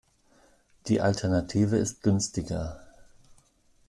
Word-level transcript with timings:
Die 0.87 0.99
Alternative 0.99 1.75
ist 1.77 2.01
günstiger. 2.01 2.81